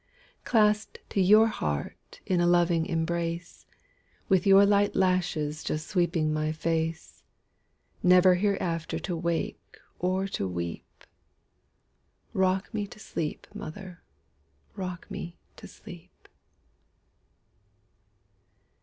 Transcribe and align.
Clasped 0.45 0.97
to 1.11 1.21
your 1.21 1.45
heart 1.45 2.21
in 2.25 2.41
a 2.41 2.47
loving 2.47 2.87
embrace, 2.87 3.67
With 4.29 4.47
your 4.47 4.65
light 4.65 4.95
lashes 4.95 5.63
just 5.63 5.85
sweeping 5.85 6.33
my 6.33 6.51
face, 6.53 7.21
Never 8.01 8.33
hereafter 8.33 8.97
to 8.97 9.15
wake 9.15 9.77
or 9.99 10.27
to 10.29 10.47
weep;—Rock 10.47 12.73
me 12.73 12.87
to 12.87 12.97
sleep, 12.97 13.45
mother,—rock 13.53 15.11
me 15.11 15.37
to 15.57 15.67
sleep! 15.67 16.27